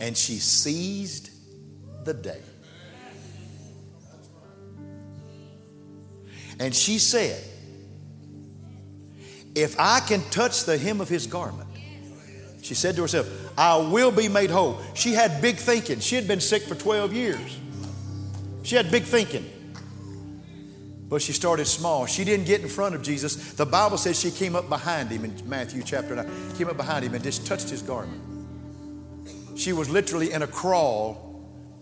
[0.00, 1.33] and she seized
[2.04, 2.40] the day.
[6.60, 7.42] And she said,
[9.54, 11.68] If I can touch the hem of his garment,
[12.62, 13.28] she said to herself,
[13.58, 14.80] I will be made whole.
[14.94, 16.00] She had big thinking.
[16.00, 17.58] She had been sick for 12 years.
[18.62, 19.50] She had big thinking.
[21.08, 22.06] But she started small.
[22.06, 23.52] She didn't get in front of Jesus.
[23.52, 27.04] The Bible says she came up behind him in Matthew chapter 9, came up behind
[27.04, 28.22] him and just touched his garment.
[29.56, 31.33] She was literally in a crawl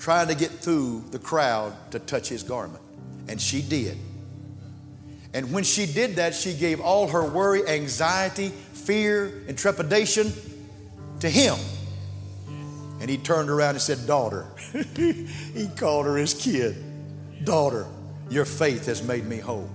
[0.02, 2.82] trying to get through the crowd to touch his garment.
[3.28, 3.96] And she did.
[5.32, 10.32] And when she did that, she gave all her worry, anxiety, fear, and trepidation
[11.20, 11.54] to him.
[13.00, 14.46] And he turned around and said, Daughter.
[14.96, 16.82] he called her his kid.
[17.44, 17.86] Daughter,
[18.28, 19.70] your faith has made me whole.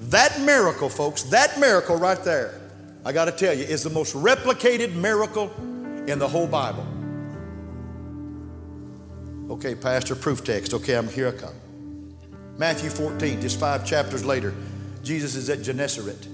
[0.00, 2.58] That miracle, folks, that miracle right there,
[3.04, 5.52] I got to tell you, is the most replicated miracle
[6.06, 6.86] in the whole Bible.
[9.48, 10.74] Okay, Pastor, proof text.
[10.74, 11.54] Okay, I'm here I come.
[12.58, 14.52] Matthew 14, just five chapters later,
[15.04, 16.26] Jesus is at Gennesaret.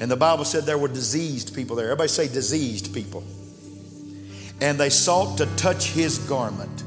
[0.00, 1.86] And the Bible said there were diseased people there.
[1.86, 3.22] Everybody say diseased people.
[4.60, 6.82] And they sought to touch his garment.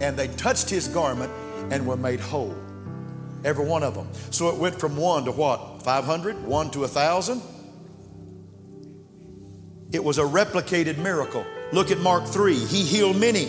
[0.00, 1.32] And they touched his garment
[1.70, 2.56] and were made whole.
[3.44, 4.08] Every one of them.
[4.30, 5.84] So it went from one to what?
[5.84, 6.42] 500?
[6.44, 7.42] One to a thousand?
[9.92, 11.46] It was a replicated miracle.
[11.72, 12.54] Look at Mark 3.
[12.54, 13.48] He healed many.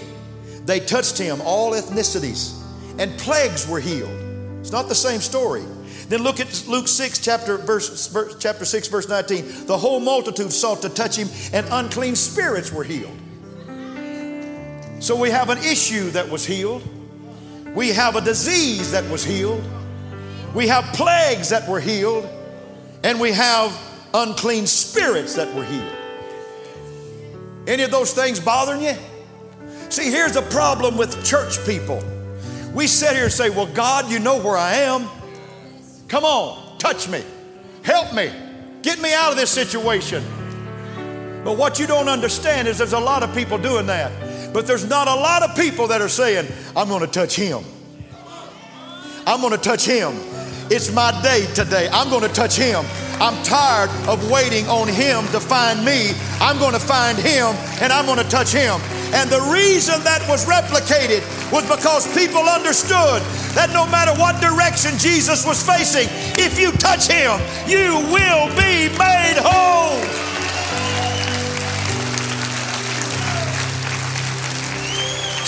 [0.70, 2.54] They touched him, all ethnicities,
[3.00, 4.14] and plagues were healed.
[4.60, 5.64] It's not the same story.
[6.10, 9.66] Then look at Luke 6, chapter, verse, verse, chapter 6, verse 19.
[9.66, 13.18] The whole multitude sought to touch him, and unclean spirits were healed.
[15.00, 16.84] So we have an issue that was healed.
[17.74, 19.64] We have a disease that was healed.
[20.54, 22.30] We have plagues that were healed.
[23.04, 23.76] And we have
[24.14, 25.96] unclean spirits that were healed.
[27.66, 28.94] Any of those things bothering you?
[29.90, 32.04] See, here's the problem with church people.
[32.74, 35.08] We sit here and say, Well, God, you know where I am.
[36.08, 37.24] Come on, touch me,
[37.84, 38.32] help me,
[38.82, 40.24] get me out of this situation.
[41.44, 44.54] But what you don't understand is there's a lot of people doing that.
[44.54, 47.64] But there's not a lot of people that are saying, I'm going to touch him.
[49.26, 50.14] I'm going to touch him.
[50.72, 51.90] It's my day today.
[51.92, 52.86] I'm going to touch him.
[53.18, 56.14] I'm tired of waiting on him to find me.
[56.40, 58.78] I'm going to find him and I'm going to touch him.
[59.18, 63.26] And the reason that was replicated was because people understood
[63.58, 66.06] that no matter what direction Jesus was facing,
[66.38, 69.98] if you touch him, you will be made whole.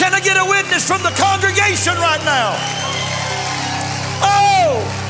[0.01, 2.57] Can I get a witness from the congregation right now?
[4.25, 5.00] Oh,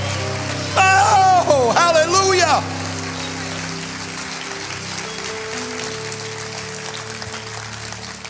[0.78, 2.82] oh, hallelujah.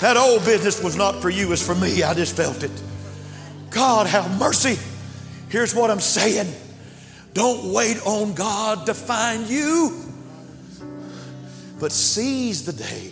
[0.01, 2.01] That old business was not for you, it's for me.
[2.01, 2.71] I just felt it.
[3.69, 4.77] God, have mercy.
[5.49, 6.53] Here's what I'm saying
[7.33, 9.95] don't wait on God to find you,
[11.79, 13.11] but seize the day.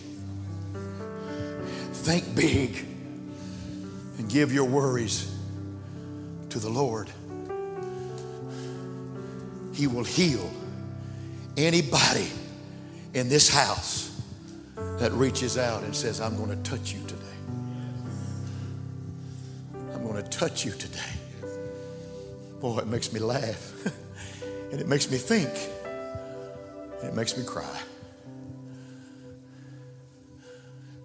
[1.93, 2.85] Think big
[4.17, 5.31] and give your worries
[6.49, 7.09] to the Lord.
[9.79, 10.51] He will heal
[11.55, 12.27] anybody
[13.13, 14.21] in this house
[14.75, 17.23] that reaches out and says, I'm going to touch you today.
[19.93, 21.13] I'm going to touch you today.
[22.59, 23.71] Boy, it makes me laugh.
[24.73, 25.49] and it makes me think.
[26.99, 27.79] And it makes me cry.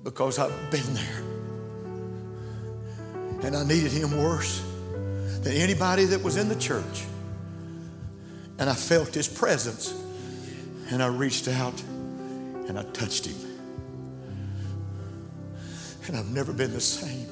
[0.03, 1.23] Because I've been there.
[3.43, 4.67] And I needed him worse
[5.43, 7.05] than anybody that was in the church.
[8.59, 9.93] And I felt his presence.
[10.91, 13.37] And I reached out and I touched him.
[16.07, 17.27] And I've never been the same.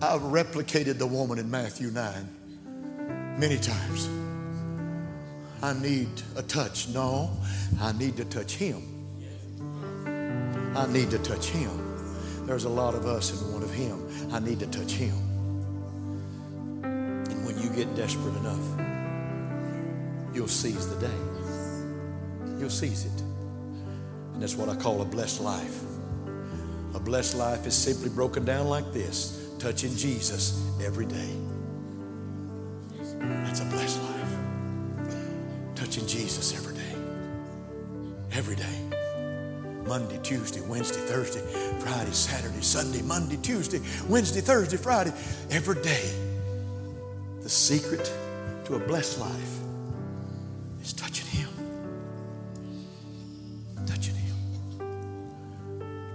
[0.00, 4.08] I've replicated the woman in Matthew 9 many times.
[5.60, 6.88] I need a touch.
[6.88, 7.30] No,
[7.80, 8.82] I need to touch him.
[10.76, 12.46] I need to touch him.
[12.46, 14.08] There's a lot of us in one of him.
[14.32, 15.14] I need to touch him.
[16.84, 18.87] And when you get desperate enough,
[20.38, 22.60] you'll seize the day.
[22.60, 23.20] You'll seize it.
[24.32, 25.82] And that's what I call a blessed life.
[26.94, 31.34] A blessed life is simply broken down like this touching Jesus every day.
[33.18, 34.32] That's a blessed life.
[35.74, 36.94] Touching Jesus every day.
[38.30, 38.78] Every day.
[39.88, 41.40] Monday, Tuesday, Wednesday, Thursday,
[41.80, 45.12] Friday, Saturday, Sunday, Monday, Tuesday, Wednesday, Thursday, Friday.
[45.50, 46.12] Every day.
[47.40, 48.12] The secret
[48.66, 49.57] to a blessed life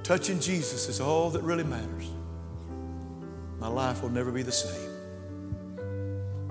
[0.04, 2.10] touching Jesus is all that really matters.
[3.60, 4.89] My life will never be the same.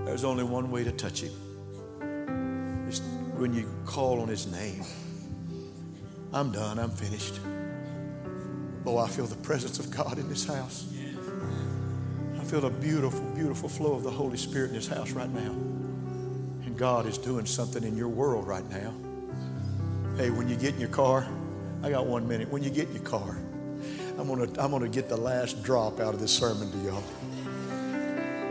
[0.05, 1.33] There's only one way to touch Him.
[2.89, 3.01] It's
[3.37, 4.85] when you call on His name.
[6.33, 6.79] I'm done.
[6.79, 7.41] I'm finished.
[8.87, 10.87] Oh, I feel the presence of God in this house.
[12.41, 15.51] I feel a beautiful, beautiful flow of the Holy Spirit in this house right now.
[16.65, 18.95] And God is doing something in your world right now.
[20.17, 21.29] Hey, when you get in your car,
[21.83, 22.49] I got one minute.
[22.51, 23.37] When you get in your car,
[24.19, 27.03] I'm gonna, I'm gonna get the last drop out of this sermon to y'all.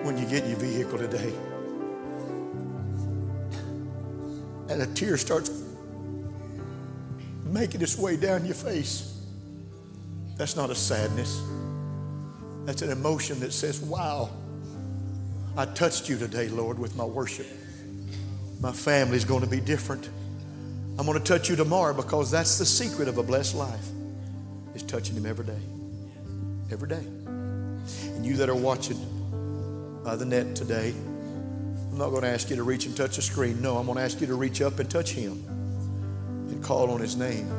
[0.04, 1.34] When you get in your vehicle today,
[4.70, 5.52] and a tear starts
[7.46, 9.22] making its way down your face,
[10.38, 11.42] that's not a sadness.
[12.66, 14.30] That's an emotion that says, Wow,
[15.58, 17.48] I touched you today, Lord, with my worship.
[18.60, 20.10] My family's going to be different.
[21.00, 23.88] I'm going to touch you tomorrow because that's the secret of a blessed life
[24.76, 25.60] is touching him every day.
[26.72, 27.04] Every day.
[28.06, 28.98] And you that are watching
[30.04, 30.94] by the net today,
[31.92, 33.62] I'm not going to ask you to reach and touch the screen.
[33.62, 35.44] No, I'm going to ask you to reach up and touch him
[36.50, 37.50] and call on his name.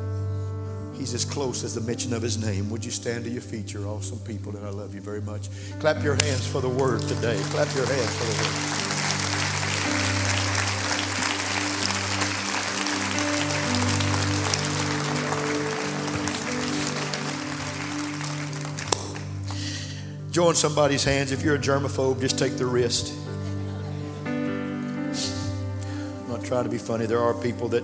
[0.95, 2.69] He's as close as the mention of his name.
[2.69, 3.73] Would you stand to your feet?
[3.73, 5.49] You're awesome people, and I love you very much.
[5.79, 7.39] Clap your hands for the word today.
[7.45, 8.82] Clap your hands for the word.
[20.33, 21.31] Join somebody's hands.
[21.31, 23.13] If you're a germaphobe, just take the wrist.
[24.25, 25.11] I'm
[26.27, 27.05] not trying to be funny.
[27.05, 27.83] There are people that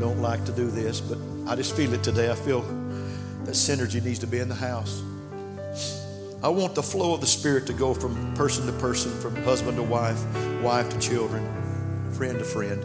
[0.00, 1.18] don't like to do this, but
[1.48, 2.32] I just feel it today.
[2.32, 2.62] I feel
[3.44, 5.04] that synergy needs to be in the house.
[6.42, 9.76] I want the flow of the Spirit to go from person to person, from husband
[9.76, 10.20] to wife,
[10.62, 11.46] wife to children,
[12.10, 12.84] friend to friend.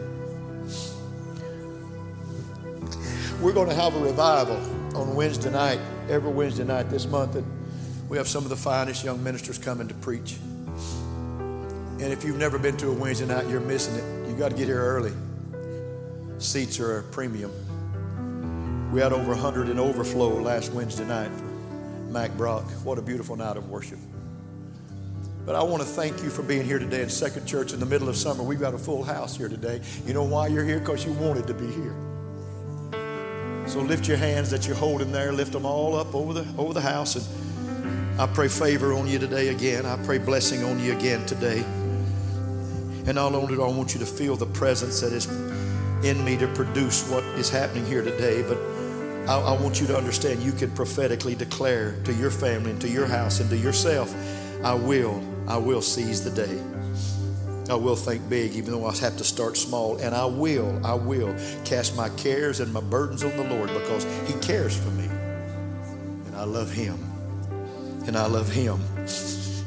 [3.42, 4.56] We're going to have a revival
[4.94, 7.34] on Wednesday night, every Wednesday night this month.
[8.08, 10.36] We have some of the finest young ministers coming to preach.
[12.00, 14.28] And if you've never been to a Wednesday night, you're missing it.
[14.28, 15.12] You've got to get here early.
[16.38, 17.52] Seats are a premium.
[18.92, 21.44] We had over 100 in overflow last Wednesday night for
[22.10, 22.64] Mac Brock.
[22.82, 23.98] What a beautiful night of worship.
[25.44, 27.86] But I want to thank you for being here today at Second Church in the
[27.86, 28.42] middle of summer.
[28.42, 29.82] We've got a full house here today.
[30.06, 30.78] You know why you're here?
[30.78, 31.94] Because you wanted to be here.
[33.66, 36.72] So lift your hands that you're holding there, lift them all up over the over
[36.72, 37.47] the house and
[38.18, 39.86] I pray favor on you today again.
[39.86, 41.60] I pray blessing on you again today.
[41.60, 45.26] And not only do I want you to feel the presence that is
[46.04, 48.58] in me to produce what is happening here today, but
[49.30, 52.88] I, I, want you to understand you can prophetically declare to your family and to
[52.88, 54.12] your house and to yourself,
[54.64, 56.60] I will, I will seize the day.
[57.70, 59.96] I will think big, even though I have to start small.
[59.98, 64.02] And I will, I will cast my cares and my burdens on the Lord because
[64.26, 65.04] He cares for me.
[65.04, 67.07] And I love Him
[68.08, 68.80] and I love Him.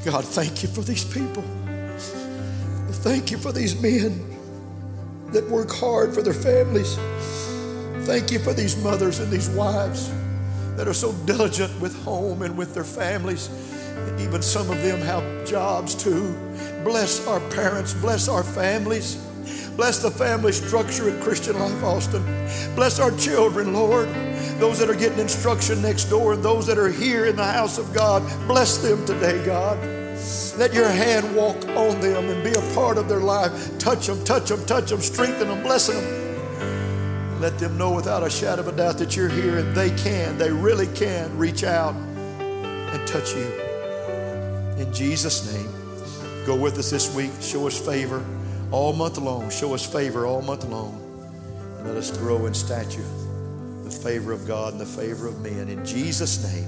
[0.04, 1.44] God, thank you for these people.
[3.04, 4.20] Thank you for these men
[5.28, 6.98] that work hard for their families.
[8.08, 10.12] Thank you for these mothers and these wives
[10.76, 13.50] that are so diligent with home and with their families.
[14.20, 16.34] Even some of them have jobs too.
[16.84, 19.16] Bless our parents, bless our families.
[19.78, 22.24] Bless the family structure at Christian Life Austin.
[22.76, 24.10] Bless our children, Lord
[24.62, 27.80] those that are getting instruction next door, and those that are here in the house
[27.80, 28.22] of God.
[28.48, 29.80] Bless them today, God.
[30.56, 33.80] Let your hand walk on them and be a part of their life.
[33.80, 37.42] Touch them, touch them, touch them, strengthen them, bless them.
[37.42, 40.38] Let them know without a shadow of a doubt that you're here and they can,
[40.38, 43.52] they really can reach out and touch you.
[44.78, 47.32] In Jesus' name, go with us this week.
[47.42, 48.24] Show us favor
[48.70, 49.50] all month long.
[49.50, 51.02] Show us favor all month long.
[51.80, 53.06] And let us grow in stature
[53.92, 55.70] the favor of God and the favor of men.
[55.70, 56.68] In Jesus' name.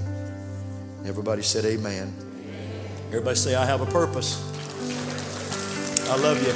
[1.06, 2.14] Everybody said, Amen.
[3.08, 4.40] Everybody say, I have a purpose.
[6.08, 6.52] I love you.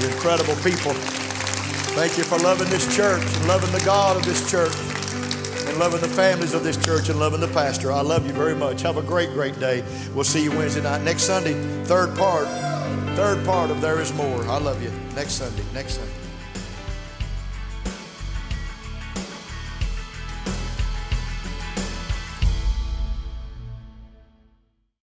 [0.00, 0.92] You're incredible people.
[1.92, 4.72] Thank you for loving this church and loving the God of this church
[5.66, 7.92] and loving the families of this church and loving the pastor.
[7.92, 8.82] I love you very much.
[8.82, 9.84] Have a great, great day.
[10.14, 11.02] We'll see you Wednesday night.
[11.02, 11.54] Next Sunday,
[11.84, 12.46] third part,
[13.16, 14.42] third part of There Is More.
[14.44, 14.90] I love you.
[15.14, 16.19] Next Sunday, next Sunday.